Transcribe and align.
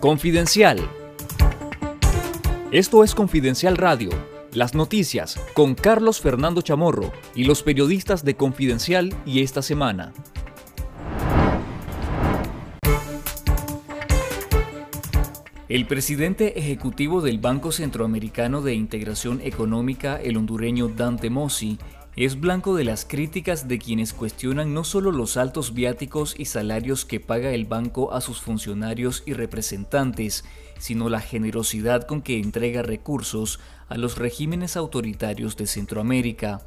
Confidencial. 0.00 0.78
Esto 2.70 3.02
es 3.02 3.14
Confidencial 3.14 3.78
Radio, 3.78 4.10
las 4.52 4.74
noticias 4.74 5.40
con 5.54 5.74
Carlos 5.74 6.20
Fernando 6.20 6.60
Chamorro 6.60 7.12
y 7.34 7.44
los 7.44 7.62
periodistas 7.62 8.22
de 8.22 8.36
Confidencial 8.36 9.14
y 9.24 9.42
esta 9.42 9.62
semana. 9.62 10.12
El 15.68 15.86
presidente 15.86 16.58
ejecutivo 16.58 17.22
del 17.22 17.38
Banco 17.38 17.72
Centroamericano 17.72 18.60
de 18.60 18.74
Integración 18.74 19.40
Económica, 19.40 20.20
el 20.22 20.36
hondureño 20.36 20.88
Dante 20.88 21.30
Mossi, 21.30 21.78
es 22.24 22.40
blanco 22.40 22.74
de 22.74 22.84
las 22.84 23.04
críticas 23.04 23.68
de 23.68 23.78
quienes 23.78 24.14
cuestionan 24.14 24.72
no 24.72 24.84
solo 24.84 25.12
los 25.12 25.36
altos 25.36 25.74
viáticos 25.74 26.34
y 26.38 26.46
salarios 26.46 27.04
que 27.04 27.20
paga 27.20 27.50
el 27.50 27.66
banco 27.66 28.14
a 28.14 28.22
sus 28.22 28.40
funcionarios 28.40 29.22
y 29.26 29.34
representantes, 29.34 30.46
sino 30.78 31.10
la 31.10 31.20
generosidad 31.20 32.06
con 32.06 32.22
que 32.22 32.38
entrega 32.38 32.80
recursos 32.80 33.60
a 33.90 33.98
los 33.98 34.16
regímenes 34.16 34.78
autoritarios 34.78 35.58
de 35.58 35.66
Centroamérica. 35.66 36.62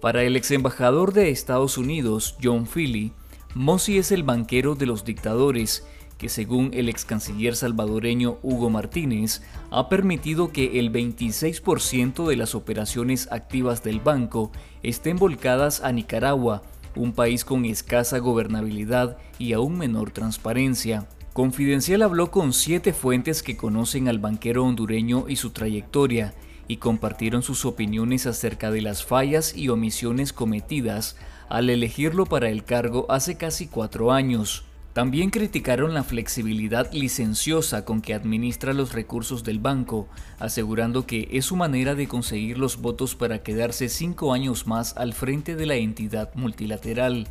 Para 0.00 0.24
el 0.24 0.34
ex 0.34 0.50
embajador 0.50 1.12
de 1.12 1.30
Estados 1.30 1.78
Unidos, 1.78 2.36
John 2.42 2.66
Philly, 2.66 3.12
Mossi 3.54 3.98
es 3.98 4.10
el 4.10 4.24
banquero 4.24 4.74
de 4.74 4.86
los 4.86 5.04
dictadores 5.04 5.86
que 6.20 6.28
según 6.28 6.70
el 6.74 6.90
ex 6.90 7.06
canciller 7.06 7.56
salvadoreño 7.56 8.36
Hugo 8.42 8.68
Martínez, 8.68 9.40
ha 9.70 9.88
permitido 9.88 10.52
que 10.52 10.78
el 10.78 10.92
26% 10.92 12.28
de 12.28 12.36
las 12.36 12.54
operaciones 12.54 13.26
activas 13.32 13.82
del 13.82 14.00
banco 14.00 14.52
estén 14.82 15.16
volcadas 15.16 15.82
a 15.82 15.92
Nicaragua, 15.92 16.62
un 16.94 17.12
país 17.12 17.46
con 17.46 17.64
escasa 17.64 18.18
gobernabilidad 18.18 19.16
y 19.38 19.54
aún 19.54 19.78
menor 19.78 20.10
transparencia. 20.10 21.08
Confidencial 21.32 22.02
habló 22.02 22.30
con 22.30 22.52
siete 22.52 22.92
fuentes 22.92 23.42
que 23.42 23.56
conocen 23.56 24.06
al 24.06 24.18
banquero 24.18 24.66
hondureño 24.66 25.24
y 25.26 25.36
su 25.36 25.50
trayectoria 25.50 26.34
y 26.68 26.76
compartieron 26.76 27.42
sus 27.42 27.64
opiniones 27.64 28.26
acerca 28.26 28.70
de 28.70 28.82
las 28.82 29.06
fallas 29.06 29.56
y 29.56 29.70
omisiones 29.70 30.34
cometidas 30.34 31.16
al 31.48 31.70
elegirlo 31.70 32.26
para 32.26 32.50
el 32.50 32.62
cargo 32.64 33.06
hace 33.08 33.38
casi 33.38 33.68
cuatro 33.68 34.12
años. 34.12 34.66
También 34.92 35.30
criticaron 35.30 35.94
la 35.94 36.02
flexibilidad 36.02 36.92
licenciosa 36.92 37.84
con 37.84 38.00
que 38.00 38.12
administra 38.12 38.72
los 38.72 38.92
recursos 38.92 39.44
del 39.44 39.60
banco, 39.60 40.08
asegurando 40.40 41.06
que 41.06 41.28
es 41.30 41.44
su 41.44 41.54
manera 41.54 41.94
de 41.94 42.08
conseguir 42.08 42.58
los 42.58 42.80
votos 42.80 43.14
para 43.14 43.42
quedarse 43.44 43.88
cinco 43.88 44.32
años 44.32 44.66
más 44.66 44.96
al 44.96 45.12
frente 45.12 45.54
de 45.54 45.66
la 45.66 45.76
entidad 45.76 46.34
multilateral. 46.34 47.28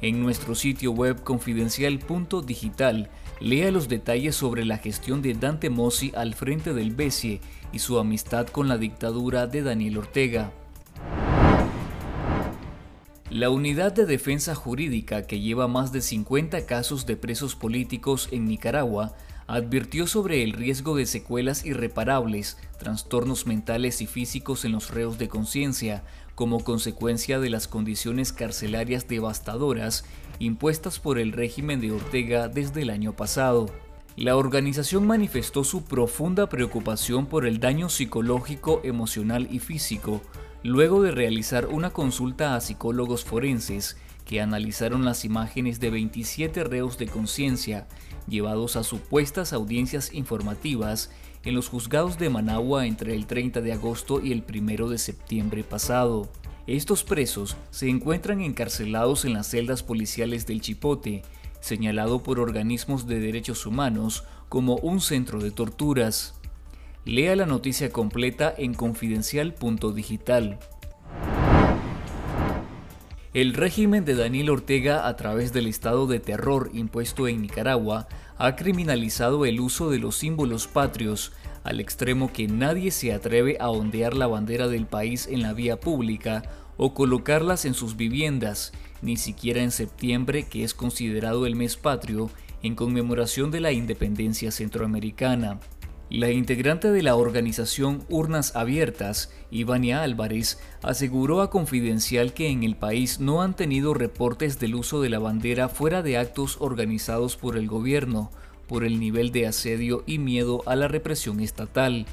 En 0.00 0.22
nuestro 0.22 0.54
sitio 0.54 0.92
web 0.92 1.22
confidencial.digital, 1.22 3.10
lea 3.38 3.70
los 3.70 3.88
detalles 3.88 4.34
sobre 4.34 4.64
la 4.64 4.78
gestión 4.78 5.20
de 5.20 5.34
Dante 5.34 5.68
Mossi 5.68 6.12
al 6.16 6.34
frente 6.34 6.72
del 6.72 6.92
BESIE 6.92 7.40
y 7.72 7.78
su 7.78 7.98
amistad 7.98 8.46
con 8.46 8.68
la 8.68 8.78
dictadura 8.78 9.46
de 9.46 9.62
Daniel 9.62 9.98
Ortega. 9.98 10.50
La 13.32 13.48
Unidad 13.48 13.92
de 13.92 14.04
Defensa 14.04 14.54
Jurídica, 14.54 15.26
que 15.26 15.40
lleva 15.40 15.66
más 15.66 15.90
de 15.90 16.02
50 16.02 16.66
casos 16.66 17.06
de 17.06 17.16
presos 17.16 17.56
políticos 17.56 18.28
en 18.30 18.44
Nicaragua, 18.44 19.16
advirtió 19.46 20.06
sobre 20.06 20.42
el 20.42 20.52
riesgo 20.52 20.96
de 20.96 21.06
secuelas 21.06 21.64
irreparables, 21.64 22.58
trastornos 22.78 23.46
mentales 23.46 24.02
y 24.02 24.06
físicos 24.06 24.66
en 24.66 24.72
los 24.72 24.90
reos 24.90 25.16
de 25.16 25.28
conciencia, 25.28 26.04
como 26.34 26.62
consecuencia 26.62 27.40
de 27.40 27.48
las 27.48 27.68
condiciones 27.68 28.34
carcelarias 28.34 29.08
devastadoras 29.08 30.04
impuestas 30.38 30.98
por 30.98 31.18
el 31.18 31.32
régimen 31.32 31.80
de 31.80 31.92
Ortega 31.92 32.48
desde 32.48 32.82
el 32.82 32.90
año 32.90 33.16
pasado. 33.16 33.70
La 34.16 34.36
organización 34.36 35.06
manifestó 35.06 35.64
su 35.64 35.84
profunda 35.84 36.48
preocupación 36.48 37.26
por 37.26 37.46
el 37.46 37.60
daño 37.60 37.88
psicológico, 37.88 38.80
emocional 38.84 39.48
y 39.50 39.58
físico 39.58 40.20
luego 40.62 41.02
de 41.02 41.10
realizar 41.10 41.66
una 41.66 41.90
consulta 41.90 42.54
a 42.54 42.60
psicólogos 42.60 43.24
forenses 43.24 43.96
que 44.24 44.40
analizaron 44.40 45.04
las 45.04 45.24
imágenes 45.24 45.80
de 45.80 45.90
27 45.90 46.62
reos 46.64 46.98
de 46.98 47.08
conciencia 47.08 47.88
llevados 48.28 48.76
a 48.76 48.84
supuestas 48.84 49.52
audiencias 49.52 50.14
informativas 50.14 51.10
en 51.44 51.54
los 51.54 51.68
juzgados 51.68 52.18
de 52.18 52.30
Managua 52.30 52.86
entre 52.86 53.14
el 53.14 53.26
30 53.26 53.60
de 53.62 53.72
agosto 53.72 54.20
y 54.24 54.30
el 54.30 54.44
1 54.48 54.88
de 54.88 54.98
septiembre 54.98 55.64
pasado. 55.64 56.30
Estos 56.68 57.02
presos 57.02 57.56
se 57.70 57.88
encuentran 57.88 58.40
encarcelados 58.40 59.24
en 59.24 59.32
las 59.32 59.48
celdas 59.48 59.82
policiales 59.82 60.46
del 60.46 60.60
Chipote, 60.60 61.22
señalado 61.62 62.22
por 62.22 62.40
organismos 62.40 63.06
de 63.06 63.20
derechos 63.20 63.64
humanos 63.66 64.24
como 64.50 64.76
un 64.76 65.00
centro 65.00 65.40
de 65.40 65.52
torturas. 65.52 66.34
Lea 67.04 67.36
la 67.36 67.46
noticia 67.46 67.90
completa 67.90 68.52
en 68.56 68.74
confidencial.digital. 68.74 70.58
El 73.32 73.54
régimen 73.54 74.04
de 74.04 74.14
Daniel 74.14 74.50
Ortega, 74.50 75.06
a 75.06 75.16
través 75.16 75.54
del 75.54 75.66
estado 75.66 76.06
de 76.06 76.20
terror 76.20 76.70
impuesto 76.74 77.28
en 77.28 77.40
Nicaragua, 77.40 78.08
ha 78.36 78.56
criminalizado 78.56 79.46
el 79.46 79.60
uso 79.60 79.88
de 79.88 79.98
los 79.98 80.16
símbolos 80.16 80.66
patrios, 80.66 81.32
al 81.64 81.80
extremo 81.80 82.32
que 82.32 82.48
nadie 82.48 82.90
se 82.90 83.12
atreve 83.12 83.56
a 83.60 83.70
ondear 83.70 84.14
la 84.14 84.26
bandera 84.26 84.66
del 84.68 84.86
país 84.86 85.28
en 85.28 85.42
la 85.42 85.52
vía 85.52 85.78
pública 85.78 86.42
o 86.76 86.92
colocarlas 86.92 87.64
en 87.64 87.74
sus 87.74 87.96
viviendas, 87.96 88.72
ni 89.02 89.16
siquiera 89.16 89.62
en 89.62 89.70
septiembre, 89.70 90.44
que 90.44 90.64
es 90.64 90.72
considerado 90.72 91.44
el 91.44 91.56
mes 91.56 91.76
patrio, 91.76 92.30
en 92.62 92.74
conmemoración 92.74 93.50
de 93.50 93.60
la 93.60 93.72
independencia 93.72 94.50
centroamericana. 94.50 95.60
La 96.08 96.30
integrante 96.30 96.90
de 96.90 97.02
la 97.02 97.16
organización 97.16 98.04
Urnas 98.10 98.54
Abiertas, 98.54 99.32
Ivania 99.50 100.02
Álvarez, 100.02 100.58
aseguró 100.82 101.40
a 101.40 101.48
Confidencial 101.48 102.34
que 102.34 102.48
en 102.48 102.64
el 102.64 102.76
país 102.76 103.18
no 103.18 103.40
han 103.40 103.56
tenido 103.56 103.94
reportes 103.94 104.58
del 104.58 104.74
uso 104.74 105.00
de 105.00 105.08
la 105.08 105.18
bandera 105.18 105.70
fuera 105.70 106.02
de 106.02 106.18
actos 106.18 106.58
organizados 106.60 107.36
por 107.36 107.56
el 107.56 107.66
gobierno, 107.66 108.30
por 108.68 108.84
el 108.84 109.00
nivel 109.00 109.32
de 109.32 109.46
asedio 109.46 110.04
y 110.06 110.18
miedo 110.18 110.62
a 110.66 110.76
la 110.76 110.86
represión 110.86 111.40
estatal. 111.40 112.06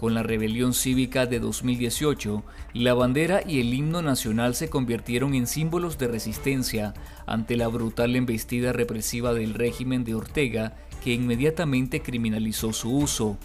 Con 0.00 0.14
la 0.14 0.22
rebelión 0.22 0.72
cívica 0.72 1.26
de 1.26 1.40
2018, 1.40 2.42
la 2.72 2.94
bandera 2.94 3.42
y 3.46 3.60
el 3.60 3.74
himno 3.74 4.00
nacional 4.00 4.54
se 4.54 4.70
convirtieron 4.70 5.34
en 5.34 5.46
símbolos 5.46 5.98
de 5.98 6.08
resistencia 6.08 6.94
ante 7.26 7.54
la 7.54 7.68
brutal 7.68 8.16
embestida 8.16 8.72
represiva 8.72 9.34
del 9.34 9.52
régimen 9.52 10.04
de 10.04 10.14
Ortega 10.14 10.74
que 11.04 11.12
inmediatamente 11.12 12.00
criminalizó 12.00 12.72
su 12.72 12.96
uso. 12.96 13.36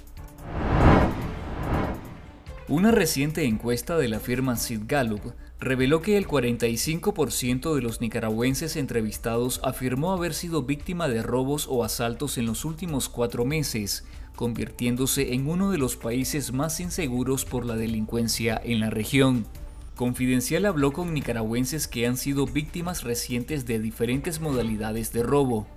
Una 2.68 2.90
reciente 2.90 3.44
encuesta 3.44 3.96
de 3.96 4.08
la 4.08 4.20
firma 4.20 4.56
Sid 4.56 4.82
Gallup 4.88 5.22
reveló 5.60 6.02
que 6.02 6.18
el 6.18 6.28
45% 6.28 7.76
de 7.76 7.82
los 7.84 8.02
nicaragüenses 8.02 8.76
entrevistados 8.76 9.62
afirmó 9.64 10.14
haber 10.14 10.34
sido 10.34 10.64
víctima 10.64 11.08
de 11.08 11.22
robos 11.22 11.68
o 11.70 11.84
asaltos 11.84 12.40
en 12.40 12.48
los 12.48 12.66
últimos 12.66 13.08
cuatro 13.08 13.46
meses, 13.46 14.04
convirtiéndose 14.36 15.36
en 15.36 15.48
uno 15.48 15.70
de 15.70 15.78
los 15.78 15.96
países 15.96 16.54
más 16.54 16.80
inseguros 16.80 17.46
por 17.46 17.68
la 17.68 17.76
delincuencia 17.76 18.60
en 18.64 18.80
la 18.80 18.90
región. 18.90 19.46
Confidencial 19.96 20.66
habló 20.66 20.92
con 20.92 21.14
nicaragüenses 21.14 21.88
que 21.88 22.08
han 22.08 22.18
sido 22.18 22.48
víctimas 22.48 23.04
recientes 23.04 23.68
de 23.68 23.78
diferentes 23.78 24.42
modalidades 24.42 25.14
de 25.14 25.22
robo. 25.22 25.68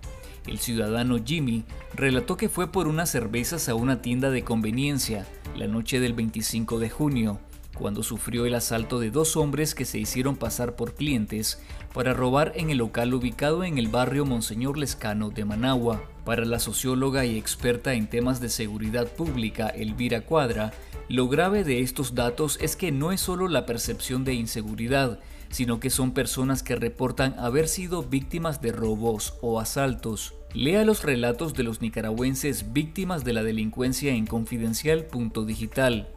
El 0.47 0.59
ciudadano 0.59 1.19
Jimmy 1.23 1.65
relató 1.95 2.39
que 2.39 2.49
fue 2.49 2.73
por 2.73 2.89
unas 2.89 3.11
cervezas 3.11 3.69
a 3.69 3.75
una 3.75 4.01
tienda 4.01 4.31
de 4.31 4.43
conveniencia 4.43 5.27
la 5.59 5.67
noche 5.67 5.99
del 5.99 6.13
25 6.13 6.79
de 6.79 6.89
junio, 6.89 7.41
cuando 7.75 8.03
sufrió 8.03 8.47
el 8.47 8.55
asalto 8.55 9.01
de 9.01 9.11
dos 9.11 9.37
hombres 9.37 9.75
que 9.75 9.85
se 9.85 9.99
hicieron 9.99 10.37
pasar 10.37 10.77
por 10.77 10.95
clientes 10.95 11.61
para 11.93 12.15
robar 12.15 12.53
en 12.55 12.71
el 12.71 12.79
local 12.79 13.13
ubicado 13.13 13.65
en 13.65 13.77
el 13.77 13.89
barrio 13.89 14.25
Monseñor 14.25 14.79
Lescano 14.79 15.31
de 15.31 15.45
Managua. 15.45 16.03
Para 16.25 16.45
la 16.45 16.61
socióloga 16.61 17.25
y 17.25 17.37
experta 17.37 17.95
en 17.95 18.09
temas 18.09 18.41
de 18.41 18.51
seguridad 18.51 19.09
pública 19.09 19.69
Elvira 19.69 20.21
Cuadra, 20.21 20.73
lo 21.09 21.29
grave 21.29 21.65
de 21.65 21.81
estos 21.81 22.15
datos 22.15 22.59
es 22.61 22.77
que 22.77 22.93
no 22.93 23.11
es 23.11 23.21
solo 23.21 23.49
la 23.49 23.67
percepción 23.67 24.25
de 24.25 24.35
inseguridad, 24.35 25.19
sino 25.51 25.81
que 25.81 25.91
son 25.91 26.13
personas 26.13 26.63
que 26.63 26.77
reportan 26.77 27.35
haber 27.39 27.67
sido 27.67 28.03
víctimas 28.05 28.61
de 28.61 28.73
robos 28.73 29.35
o 29.41 29.59
asaltos. 29.59 30.38
Lea 30.55 30.83
los 30.85 31.03
relatos 31.03 31.53
de 31.53 31.63
los 31.63 31.83
nicaragüenses 31.83 32.73
víctimas 32.73 33.23
de 33.23 33.35
la 33.35 33.43
delincuencia 33.43 34.15
en 34.15 34.27
confidencial.digital. 34.27 36.09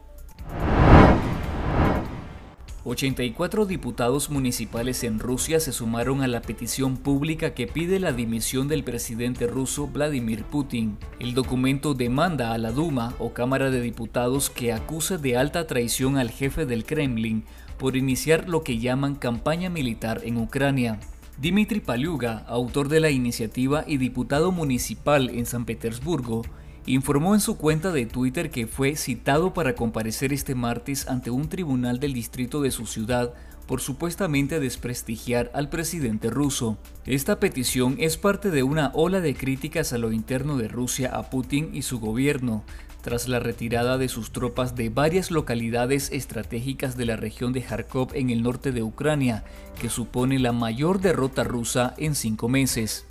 84 2.84 3.66
diputados 3.66 4.30
municipales 4.30 5.04
en 5.04 5.18
Rusia 5.18 5.60
se 5.60 5.70
sumaron 5.70 6.22
a 6.22 6.28
la 6.28 6.40
petición 6.40 6.96
pública 6.96 7.52
que 7.52 7.66
pide 7.66 8.00
la 8.00 8.12
dimisión 8.12 8.68
del 8.68 8.84
presidente 8.84 9.46
ruso 9.46 9.86
Vladimir 9.86 10.44
Putin. 10.44 10.96
El 11.20 11.34
documento 11.34 11.92
demanda 11.92 12.54
a 12.54 12.58
la 12.58 12.72
Duma 12.72 13.14
o 13.18 13.34
Cámara 13.34 13.70
de 13.70 13.82
Diputados 13.82 14.48
que 14.48 14.72
acuse 14.72 15.18
de 15.18 15.36
alta 15.36 15.66
traición 15.66 16.16
al 16.16 16.30
jefe 16.30 16.64
del 16.64 16.84
Kremlin 16.86 17.44
por 17.78 17.96
iniciar 17.96 18.48
lo 18.48 18.64
que 18.64 18.78
llaman 18.78 19.14
campaña 19.14 19.68
militar 19.68 20.22
en 20.24 20.38
Ucrania. 20.38 20.98
Dimitri 21.38 21.80
Paluga, 21.80 22.44
autor 22.46 22.88
de 22.88 23.00
la 23.00 23.10
iniciativa 23.10 23.84
y 23.86 23.96
diputado 23.96 24.52
municipal 24.52 25.30
en 25.30 25.46
San 25.46 25.64
Petersburgo, 25.64 26.42
informó 26.86 27.34
en 27.34 27.40
su 27.40 27.56
cuenta 27.56 27.90
de 27.90 28.06
Twitter 28.06 28.50
que 28.50 28.66
fue 28.66 28.96
citado 28.96 29.54
para 29.54 29.74
comparecer 29.74 30.32
este 30.32 30.54
martes 30.54 31.08
ante 31.08 31.30
un 31.30 31.48
tribunal 31.48 32.00
del 32.00 32.12
distrito 32.12 32.60
de 32.60 32.70
su 32.70 32.86
ciudad 32.86 33.34
por 33.66 33.80
supuestamente 33.80 34.60
desprestigiar 34.60 35.50
al 35.54 35.68
presidente 35.68 36.28
ruso. 36.30 36.76
Esta 37.06 37.40
petición 37.40 37.96
es 37.98 38.18
parte 38.18 38.50
de 38.50 38.62
una 38.62 38.90
ola 38.94 39.20
de 39.20 39.34
críticas 39.34 39.92
a 39.92 39.98
lo 39.98 40.12
interno 40.12 40.56
de 40.58 40.68
Rusia 40.68 41.10
a 41.14 41.30
Putin 41.30 41.70
y 41.72 41.82
su 41.82 41.98
gobierno, 41.98 42.64
tras 43.02 43.28
la 43.28 43.40
retirada 43.40 43.98
de 43.98 44.08
sus 44.08 44.32
tropas 44.32 44.74
de 44.74 44.88
varias 44.88 45.30
localidades 45.30 46.10
estratégicas 46.12 46.96
de 46.96 47.04
la 47.04 47.16
región 47.16 47.52
de 47.52 47.62
Kharkov 47.62 48.14
en 48.14 48.30
el 48.30 48.42
norte 48.42 48.72
de 48.72 48.82
Ucrania, 48.82 49.44
que 49.80 49.90
supone 49.90 50.38
la 50.38 50.52
mayor 50.52 51.00
derrota 51.00 51.44
rusa 51.44 51.94
en 51.98 52.14
cinco 52.14 52.48
meses. 52.48 53.04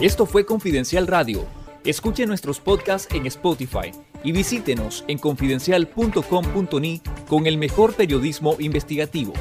Esto 0.00 0.26
fue 0.26 0.46
Confidencial 0.46 1.06
Radio. 1.06 1.44
Escuche 1.84 2.26
nuestros 2.26 2.60
podcasts 2.60 3.12
en 3.14 3.26
Spotify 3.26 3.90
y 4.22 4.32
visítenos 4.32 5.04
en 5.08 5.18
confidencial.com.ni 5.18 7.00
con 7.28 7.46
el 7.46 7.56
mejor 7.56 7.94
periodismo 7.94 8.56
investigativo. 8.58 9.32